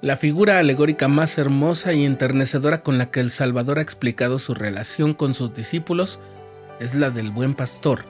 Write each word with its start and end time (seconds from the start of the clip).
La 0.00 0.16
figura 0.16 0.60
alegórica 0.60 1.08
más 1.08 1.38
hermosa 1.38 1.92
y 1.92 2.04
enternecedora 2.04 2.84
con 2.84 2.98
la 2.98 3.10
que 3.10 3.18
el 3.18 3.32
Salvador 3.32 3.80
ha 3.80 3.82
explicado 3.82 4.38
su 4.38 4.54
relación 4.54 5.12
con 5.12 5.34
sus 5.34 5.52
discípulos 5.52 6.20
es 6.78 6.94
la 6.94 7.10
del 7.10 7.32
buen 7.32 7.54
pastor. 7.54 8.04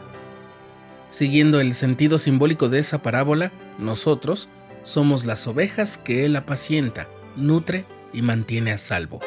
Siguiendo 1.10 1.62
el 1.62 1.72
sentido 1.72 2.18
simbólico 2.18 2.68
de 2.68 2.80
esa 2.80 2.98
parábola, 2.98 3.52
nosotros 3.78 4.50
somos 4.84 5.24
las 5.24 5.46
ovejas 5.46 5.96
que 5.96 6.26
Él 6.26 6.36
apacienta, 6.36 7.08
nutre 7.36 7.86
y 8.12 8.20
mantiene 8.20 8.72
a 8.72 8.78
salvo. 8.78 9.20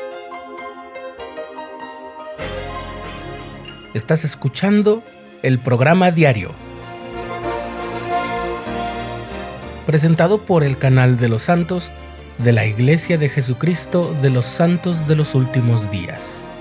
Estás 3.95 4.23
escuchando 4.23 5.01
el 5.41 5.57
programa 5.57 6.11
diario, 6.11 6.51
presentado 9.87 10.45
por 10.45 10.63
el 10.63 10.77
canal 10.77 11.17
de 11.17 11.27
los 11.27 11.41
santos 11.41 11.91
de 12.43 12.53
la 12.53 12.65
Iglesia 12.65 13.19
de 13.19 13.29
Jesucristo 13.29 14.17
de 14.19 14.31
los 14.31 14.45
Santos 14.45 15.07
de 15.07 15.15
los 15.15 15.35
Últimos 15.35 15.91
Días. 15.91 16.51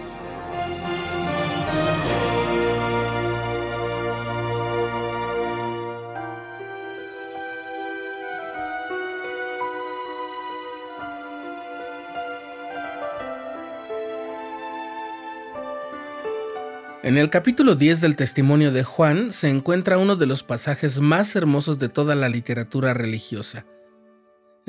En 17.02 17.16
el 17.16 17.30
capítulo 17.30 17.74
10 17.74 18.02
del 18.02 18.16
testimonio 18.16 18.70
de 18.70 18.84
Juan 18.84 19.32
se 19.32 19.48
encuentra 19.48 19.96
uno 19.96 20.16
de 20.16 20.26
los 20.26 20.42
pasajes 20.42 21.00
más 21.00 21.34
hermosos 21.34 21.78
de 21.78 21.88
toda 21.88 22.14
la 22.14 22.28
literatura 22.28 22.92
religiosa 22.92 23.64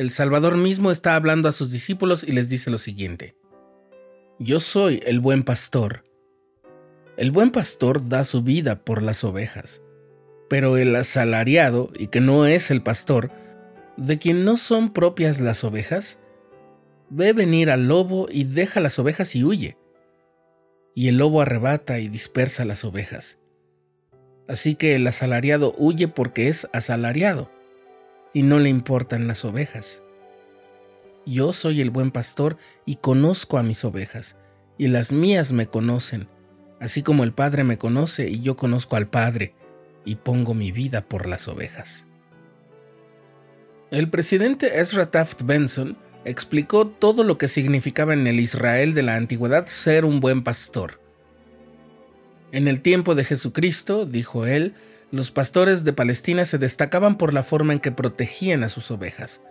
el 0.01 0.09
Salvador 0.09 0.57
mismo 0.57 0.89
está 0.89 1.15
hablando 1.15 1.47
a 1.47 1.51
sus 1.51 1.69
discípulos 1.69 2.23
y 2.23 2.31
les 2.31 2.49
dice 2.49 2.71
lo 2.71 2.79
siguiente. 2.79 3.35
Yo 4.39 4.59
soy 4.59 4.99
el 5.05 5.19
buen 5.19 5.43
pastor. 5.43 6.05
El 7.17 7.29
buen 7.29 7.51
pastor 7.51 8.09
da 8.09 8.23
su 8.23 8.41
vida 8.41 8.83
por 8.83 9.03
las 9.03 9.23
ovejas, 9.23 9.83
pero 10.49 10.77
el 10.77 10.95
asalariado, 10.95 11.91
y 11.95 12.07
que 12.07 12.19
no 12.19 12.47
es 12.47 12.71
el 12.71 12.81
pastor, 12.81 13.29
de 13.95 14.17
quien 14.17 14.43
no 14.43 14.57
son 14.57 14.91
propias 14.91 15.39
las 15.39 15.63
ovejas, 15.63 16.19
ve 17.11 17.33
venir 17.33 17.69
al 17.69 17.87
lobo 17.87 18.27
y 18.27 18.45
deja 18.45 18.79
las 18.79 18.97
ovejas 18.97 19.35
y 19.35 19.43
huye. 19.43 19.77
Y 20.95 21.09
el 21.09 21.17
lobo 21.17 21.41
arrebata 21.41 21.99
y 21.99 22.07
dispersa 22.07 22.65
las 22.65 22.83
ovejas. 22.85 23.37
Así 24.47 24.73
que 24.73 24.95
el 24.95 25.05
asalariado 25.05 25.75
huye 25.77 26.07
porque 26.07 26.47
es 26.47 26.67
asalariado 26.73 27.51
y 28.33 28.43
no 28.43 28.59
le 28.59 28.69
importan 28.69 29.27
las 29.27 29.45
ovejas. 29.45 30.01
Yo 31.25 31.53
soy 31.53 31.81
el 31.81 31.89
buen 31.89 32.11
pastor 32.11 32.57
y 32.85 32.95
conozco 32.95 33.57
a 33.57 33.63
mis 33.63 33.85
ovejas, 33.85 34.37
y 34.77 34.87
las 34.87 35.11
mías 35.11 35.51
me 35.51 35.67
conocen, 35.67 36.27
así 36.79 37.03
como 37.03 37.23
el 37.23 37.33
Padre 37.33 37.63
me 37.63 37.77
conoce 37.77 38.29
y 38.29 38.41
yo 38.41 38.55
conozco 38.55 38.95
al 38.95 39.07
Padre, 39.07 39.53
y 40.03 40.15
pongo 40.15 40.53
mi 40.53 40.71
vida 40.71 41.01
por 41.01 41.27
las 41.27 41.47
ovejas. 41.47 42.07
El 43.91 44.09
presidente 44.09 44.79
Ezra 44.79 45.11
Taft 45.11 45.43
Benson 45.43 45.97
explicó 46.25 46.87
todo 46.87 47.23
lo 47.23 47.37
que 47.37 47.47
significaba 47.47 48.13
en 48.13 48.25
el 48.25 48.39
Israel 48.39 48.93
de 48.93 49.03
la 49.03 49.15
antigüedad 49.15 49.67
ser 49.67 50.05
un 50.05 50.19
buen 50.19 50.43
pastor. 50.43 50.99
En 52.51 52.67
el 52.67 52.81
tiempo 52.81 53.15
de 53.15 53.25
Jesucristo, 53.25 54.05
dijo 54.05 54.45
él, 54.45 54.73
los 55.11 55.29
pastores 55.29 55.83
de 55.83 55.91
Palestina 55.91 56.45
se 56.45 56.57
destacaban 56.57 57.17
por 57.17 57.33
la 57.33 57.43
forma 57.43 57.73
en 57.73 57.79
que 57.79 57.91
protegían 57.91 58.63
a 58.63 58.69
sus 58.69 58.91
ovejas. 58.91 59.41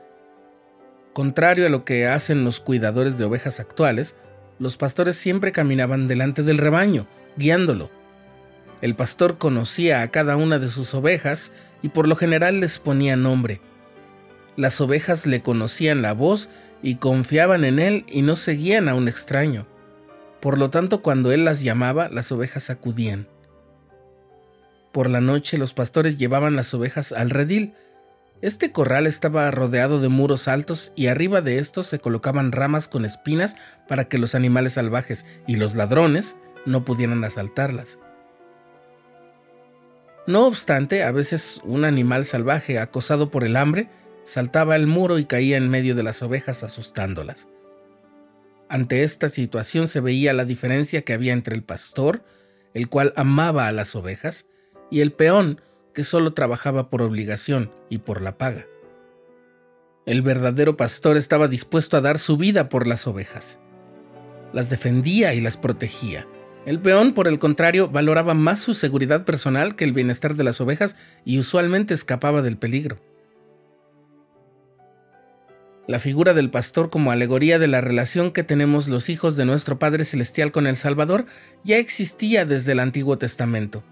Contrario 1.13 1.67
a 1.67 1.69
lo 1.69 1.85
que 1.85 2.07
hacen 2.07 2.45
los 2.45 2.61
cuidadores 2.61 3.19
de 3.19 3.25
ovejas 3.25 3.61
actuales, 3.61 4.17
los 4.59 4.79
pastores 4.79 5.17
siempre 5.17 5.53
caminaban 5.53 6.09
delante 6.09 6.43
del 6.43 6.57
rebaño, 6.57 7.07
guiándolo. 7.37 7.91
El 8.81 8.95
pastor 8.95 9.37
conocía 9.37 10.01
a 10.01 10.09
cada 10.09 10.37
una 10.37 10.59
de 10.59 10.69
sus 10.69 10.95
ovejas 10.95 11.53
y 11.83 11.91
por 11.91 12.09
lo 12.09 12.17
general 12.17 12.61
les 12.61 12.79
ponía 12.79 13.17
nombre. 13.17 13.61
Las 14.57 14.81
ovejas 14.81 15.27
le 15.27 15.43
conocían 15.43 16.01
la 16.01 16.15
voz 16.15 16.49
y 16.83 16.97
confiaban 16.97 17.65
en 17.65 17.79
él 17.79 18.07
y 18.09 18.23
no 18.23 18.37
seguían 18.37 18.89
a 18.89 18.95
un 18.95 19.09
extraño. 19.09 19.67
Por 20.41 20.57
lo 20.57 20.71
tanto, 20.71 21.03
cuando 21.03 21.33
él 21.33 21.45
las 21.45 21.63
llamaba, 21.63 22.09
las 22.09 22.33
ovejas 22.33 22.71
acudían. 22.71 23.27
Por 24.93 25.09
la 25.09 25.21
noche 25.21 25.59
los 25.59 25.75
pastores 25.75 26.19
llevaban 26.19 26.57
las 26.57 26.75
ovejas 26.75 27.13
al 27.13 27.31
redil. 27.31 27.75
Este 28.43 28.73
corral 28.73 29.07
estaba 29.07 29.51
rodeado 29.51 30.01
de 30.01 30.09
muros 30.09 30.49
altos 30.49 30.93
y 30.97 31.07
arriba 31.07 31.43
de 31.43 31.59
estos 31.59 31.87
se 31.87 31.99
colocaban 31.99 32.53
ramas 32.53 32.89
con 32.89 33.05
espinas 33.05 33.57
para 33.87 34.07
que 34.07 34.19
los 34.19 34.35
animales 34.35 34.75
salvajes 34.75 35.27
y 35.47 35.57
los 35.57 35.75
ladrones 35.75 36.37
no 36.67 36.85
pudieran 36.85 37.23
asaltarlas. 37.25 37.99
No 40.27 40.47
obstante, 40.47 41.03
a 41.03 41.13
veces 41.13 41.61
un 41.65 41.85
animal 41.85 42.25
salvaje, 42.25 42.79
acosado 42.79 43.31
por 43.31 43.45
el 43.45 43.57
hambre, 43.57 43.89
saltaba 44.25 44.77
el 44.77 44.87
muro 44.87 45.19
y 45.19 45.25
caía 45.25 45.57
en 45.57 45.69
medio 45.69 45.95
de 45.95 46.03
las 46.03 46.23
ovejas 46.23 46.63
asustándolas. 46.63 47.49
Ante 48.69 49.03
esta 49.03 49.29
situación 49.29 49.89
se 49.89 50.01
veía 50.01 50.33
la 50.33 50.45
diferencia 50.45 51.03
que 51.03 51.13
había 51.13 51.33
entre 51.33 51.57
el 51.57 51.65
pastor, 51.65 52.23
el 52.75 52.89
cual 52.89 53.13
amaba 53.17 53.67
a 53.67 53.73
las 53.73 53.97
ovejas, 53.97 54.47
y 54.91 55.01
el 55.01 55.13
peón, 55.13 55.61
que 55.95 56.05
solo 56.05 56.33
trabajaba 56.33 56.91
por 56.91 57.03
obligación 57.03 57.71
y 57.89 57.99
por 57.99 58.23
la 58.23 58.39
paga. 58.39 58.67
El 60.07 60.23
verdadero 60.23 60.77
pastor 60.77 61.17
estaba 61.17 61.49
dispuesto 61.49 61.97
a 61.97 62.01
dar 62.01 62.19
su 62.19 62.37
vida 62.37 62.69
por 62.69 62.87
las 62.87 63.07
ovejas. 63.07 63.61
Las 64.53 64.71
defendía 64.71 65.35
y 65.35 65.41
las 65.41 65.57
protegía. 65.57 66.27
El 66.67 66.81
peón, 66.81 67.15
por 67.15 67.29
el 67.29 67.39
contrario, 67.39 67.89
valoraba 67.89 68.35
más 68.35 68.61
su 68.61 68.75
seguridad 68.75 69.25
personal 69.25 69.77
que 69.77 69.85
el 69.85 69.93
bienestar 69.93 70.35
de 70.35 70.45
las 70.45 70.61
ovejas 70.61 70.97
y 71.25 71.39
usualmente 71.39 71.95
escapaba 71.95 72.43
del 72.43 72.59
peligro. 72.59 72.99
La 75.87 75.99
figura 75.99 76.35
del 76.35 76.51
pastor 76.51 76.91
como 76.91 77.11
alegoría 77.11 77.59
de 77.59 77.67
la 77.67 77.81
relación 77.81 78.31
que 78.31 78.45
tenemos 78.45 78.89
los 78.89 79.09
hijos 79.09 79.37
de 79.37 79.45
nuestro 79.45 79.79
Padre 79.79 80.05
Celestial 80.05 80.53
con 80.53 80.67
el 80.67 80.77
Salvador 80.77 81.27
ya 81.65 81.79
existía 81.79 82.45
desde 82.45 82.73
el 82.73 82.81
Antiguo 82.81 83.19
Testamento. 83.19 83.83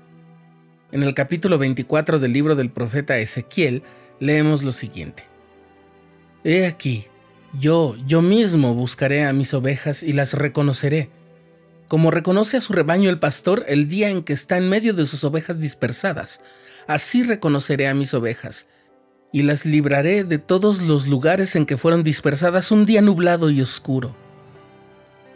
En 0.91 1.03
el 1.03 1.13
capítulo 1.13 1.59
24 1.59 2.19
del 2.19 2.33
libro 2.33 2.57
del 2.57 2.71
profeta 2.71 3.19
Ezequiel 3.19 3.83
leemos 4.21 4.63
lo 4.63 4.73
siguiente. 4.73 5.25
He 6.45 6.65
aquí, 6.65 7.05
yo, 7.53 7.95
yo 8.07 8.23
mismo 8.23 8.75
buscaré 8.75 9.27
a 9.27 9.35
mis 9.35 9.53
ovejas 9.53 10.03
y 10.03 10.15
las 10.15 10.33
reconoceré, 10.33 11.11
como 11.89 12.11
reconoce 12.11 12.57
a 12.57 12.63
su 12.63 12.73
rebaño 12.73 13.11
el 13.11 13.19
pastor 13.19 13.67
el 13.69 13.91
día 13.91 14.09
en 14.09 14.23
que 14.23 14.33
está 14.33 14.57
en 14.57 14.71
medio 14.71 14.95
de 14.95 15.05
sus 15.05 15.25
ovejas 15.25 15.61
dispersadas. 15.61 16.43
Así 16.87 17.23
reconoceré 17.23 17.87
a 17.87 17.93
mis 17.95 18.15
ovejas, 18.15 18.67
y 19.31 19.43
las 19.43 19.67
libraré 19.67 20.25
de 20.25 20.39
todos 20.39 20.81
los 20.81 21.07
lugares 21.07 21.55
en 21.55 21.67
que 21.67 21.77
fueron 21.77 22.03
dispersadas 22.03 22.71
un 22.71 22.87
día 22.87 23.03
nublado 23.03 23.51
y 23.51 23.61
oscuro. 23.61 24.17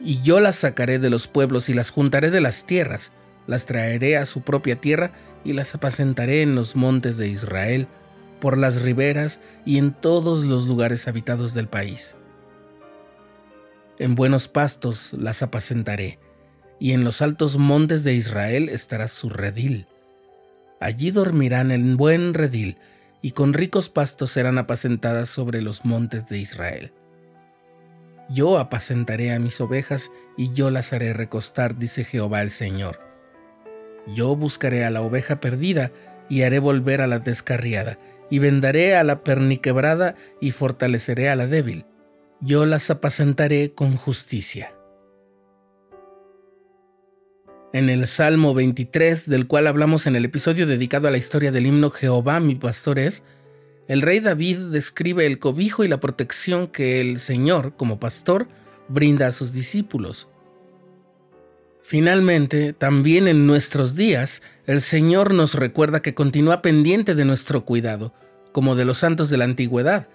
Y 0.01 0.23
yo 0.23 0.41
las 0.41 0.57
sacaré 0.57 0.99
de 0.99 1.11
los 1.11 1.29
pueblos 1.29 1.69
y 1.69 1.75
las 1.75 1.91
juntaré 1.91 2.31
de 2.31 2.41
las 2.41 2.65
tierras, 2.65 3.13
las 3.53 3.67
traeré 3.67 4.17
a 4.17 4.25
su 4.25 4.41
propia 4.41 4.81
tierra 4.81 5.13
y 5.45 5.53
las 5.53 5.75
apacentaré 5.75 6.41
en 6.41 6.55
los 6.55 6.75
montes 6.75 7.19
de 7.19 7.29
Israel, 7.29 7.87
por 8.41 8.57
las 8.57 8.81
riberas 8.81 9.41
y 9.67 9.77
en 9.77 9.93
todos 9.93 10.47
los 10.47 10.67
lugares 10.67 11.07
habitados 11.07 11.53
del 11.53 11.69
país. 11.69 12.17
En 13.99 14.15
buenos 14.15 14.49
pastos 14.49 15.13
las 15.13 15.43
apacentaré, 15.43 16.19
y 16.81 16.93
en 16.93 17.05
los 17.05 17.21
altos 17.21 17.59
montes 17.59 18.05
de 18.05 18.15
Israel 18.15 18.71
estará 18.71 19.07
su 19.07 19.29
redil. 19.29 19.87
Allí 20.81 21.11
dormirán 21.11 21.71
en 21.73 21.99
buen 21.99 22.33
redil, 22.33 22.79
y 23.21 23.33
con 23.33 23.53
ricos 23.53 23.91
pastos 23.91 24.31
serán 24.31 24.57
apacentadas 24.57 25.29
sobre 25.29 25.61
los 25.61 25.85
montes 25.85 26.27
de 26.27 26.39
Israel. 26.39 26.93
Yo 28.31 28.59
apacentaré 28.59 29.35
a 29.35 29.39
mis 29.39 29.61
ovejas, 29.61 30.11
y 30.39 30.53
yo 30.55 30.71
las 30.71 30.95
haré 30.95 31.13
recostar, 31.13 31.77
dice 31.77 32.03
Jehová 32.03 32.41
el 32.41 32.51
Señor 32.51 33.12
yo 34.07 34.37
buscaré 34.37 34.85
a 34.85 34.91
la 34.91 35.03
oveja 35.03 35.41
perdida 35.41 35.93
y 36.29 36.43
haré 36.43 36.59
volver 36.59 37.01
a 37.01 37.07
la 37.07 37.19
descarriada, 37.19 37.99
y 38.31 38.39
vendaré 38.39 38.97
a 38.97 39.05
la 39.05 39.23
perniquebrada 39.23 40.15
y 40.41 40.51
fortaleceré 40.51 41.29
a 41.29 41.37
la 41.37 41.47
débil. 41.47 41.85
Yo 42.41 42.67
las 42.67 42.91
apacentaré 42.91 43.73
con 43.75 43.97
justicia. 43.97 44.75
En 47.73 47.89
el 47.89 48.07
Salmo 48.07 48.53
23, 48.53 49.29
del 49.29 49.47
cual 49.47 49.67
hablamos 49.67 50.07
en 50.07 50.17
el 50.17 50.25
episodio 50.25 50.67
dedicado 50.67 51.09
a 51.09 51.11
la 51.11 51.19
historia 51.19 51.53
del 51.53 51.67
himno 51.67 51.91
Jehová 51.91 52.41
mi 52.41 52.55
pastor 52.55 52.99
es, 52.99 53.25
el 53.89 54.03
rey 54.03 54.21
David 54.21 54.59
describe 54.71 55.27
el 55.27 55.39
cobijo 55.39 55.85
y 55.85 55.89
la 55.89 56.01
protección 56.01 56.69
que 56.69 57.01
el 57.01 57.19
Señor, 57.19 57.77
como 57.77 57.99
pastor, 57.99 58.49
brinda 58.89 59.27
a 59.27 59.33
sus 59.33 59.53
discípulos. 59.53 60.29
Finalmente, 61.83 62.73
también 62.73 63.29
en 63.29 63.47
nuestros 63.47 63.97
días, 63.97 64.43
el 64.67 64.81
Señor 64.81 65.35
nos 65.35 65.55
recuerda 65.55 66.01
que 66.01 66.15
continúa 66.15 66.63
pendiente 66.63 67.15
de 67.15 67.25
nuestro 67.25 67.65
cuidado, 67.65 68.15
como 68.53 68.77
de 68.77 68.85
los 68.85 68.99
santos 68.99 69.31
de 69.31 69.37
la 69.37 69.45
antigüedad, 69.45 70.09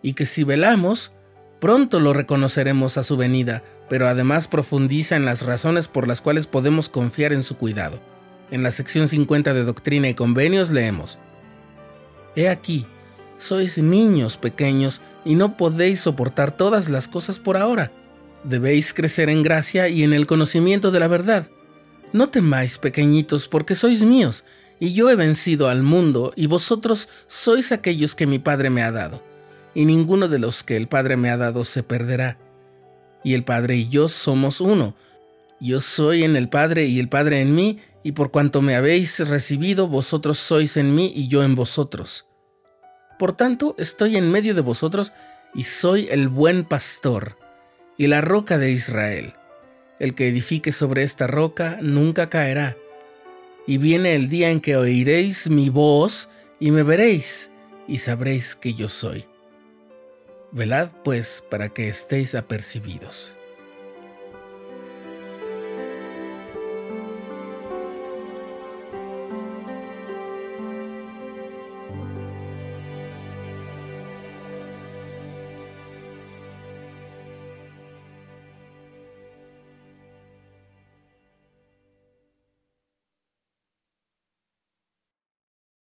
y 0.00 0.14
que 0.14 0.26
si 0.26 0.44
velamos, 0.44 1.12
Pronto 1.60 1.98
lo 1.98 2.12
reconoceremos 2.12 2.98
a 2.98 3.02
su 3.02 3.16
venida, 3.16 3.64
pero 3.88 4.06
además 4.06 4.46
profundiza 4.46 5.16
en 5.16 5.24
las 5.24 5.42
razones 5.42 5.88
por 5.88 6.06
las 6.06 6.20
cuales 6.20 6.46
podemos 6.46 6.88
confiar 6.88 7.32
en 7.32 7.42
su 7.42 7.56
cuidado. 7.56 7.98
En 8.50 8.62
la 8.62 8.70
sección 8.70 9.08
50 9.08 9.54
de 9.54 9.64
Doctrina 9.64 10.08
y 10.08 10.14
Convenios 10.14 10.70
leemos, 10.70 11.18
He 12.36 12.48
aquí, 12.48 12.86
sois 13.38 13.78
niños 13.78 14.36
pequeños 14.36 15.00
y 15.24 15.34
no 15.34 15.56
podéis 15.56 16.00
soportar 16.00 16.52
todas 16.52 16.88
las 16.88 17.08
cosas 17.08 17.40
por 17.40 17.56
ahora. 17.56 17.90
Debéis 18.44 18.94
crecer 18.94 19.28
en 19.28 19.42
gracia 19.42 19.88
y 19.88 20.02
en 20.04 20.12
el 20.12 20.26
conocimiento 20.26 20.90
de 20.90 21.00
la 21.00 21.08
verdad. 21.08 21.48
No 22.12 22.30
temáis, 22.30 22.78
pequeñitos, 22.78 23.48
porque 23.48 23.74
sois 23.74 24.02
míos, 24.02 24.44
y 24.80 24.92
yo 24.92 25.10
he 25.10 25.16
vencido 25.16 25.68
al 25.68 25.82
mundo, 25.82 26.32
y 26.36 26.46
vosotros 26.46 27.08
sois 27.26 27.72
aquellos 27.72 28.14
que 28.14 28.26
mi 28.26 28.38
Padre 28.38 28.70
me 28.70 28.82
ha 28.82 28.92
dado, 28.92 29.22
y 29.74 29.84
ninguno 29.84 30.28
de 30.28 30.38
los 30.38 30.62
que 30.62 30.76
el 30.76 30.88
Padre 30.88 31.16
me 31.16 31.30
ha 31.30 31.36
dado 31.36 31.64
se 31.64 31.82
perderá. 31.82 32.38
Y 33.24 33.34
el 33.34 33.44
Padre 33.44 33.76
y 33.76 33.88
yo 33.88 34.08
somos 34.08 34.60
uno. 34.60 34.94
Yo 35.60 35.80
soy 35.80 36.22
en 36.22 36.36
el 36.36 36.48
Padre 36.48 36.86
y 36.86 37.00
el 37.00 37.08
Padre 37.08 37.40
en 37.40 37.54
mí, 37.54 37.80
y 38.04 38.12
por 38.12 38.30
cuanto 38.30 38.62
me 38.62 38.76
habéis 38.76 39.18
recibido, 39.28 39.88
vosotros 39.88 40.38
sois 40.38 40.76
en 40.76 40.94
mí 40.94 41.12
y 41.14 41.28
yo 41.28 41.42
en 41.42 41.56
vosotros. 41.56 42.26
Por 43.18 43.32
tanto, 43.32 43.74
estoy 43.78 44.16
en 44.16 44.30
medio 44.30 44.54
de 44.54 44.60
vosotros, 44.60 45.12
y 45.54 45.64
soy 45.64 46.06
el 46.10 46.28
buen 46.28 46.64
pastor, 46.64 47.36
y 47.98 48.06
la 48.06 48.22
roca 48.22 48.56
de 48.56 48.70
Israel. 48.70 49.34
El 49.98 50.14
que 50.14 50.28
edifique 50.28 50.72
sobre 50.72 51.02
esta 51.02 51.26
roca 51.26 51.78
nunca 51.82 52.30
caerá 52.30 52.76
y 53.66 53.76
viene 53.76 54.14
el 54.14 54.30
día 54.30 54.50
en 54.50 54.60
que 54.60 54.76
oiréis 54.76 55.50
mi 55.50 55.68
voz 55.68 56.30
y 56.58 56.70
me 56.70 56.84
veréis 56.84 57.50
y 57.86 57.98
sabréis 57.98 58.54
que 58.56 58.72
yo 58.72 58.88
soy. 58.88 59.26
Velad 60.52 60.90
pues 61.04 61.44
para 61.50 61.68
que 61.68 61.88
estéis 61.88 62.34
apercibidos. 62.34 63.37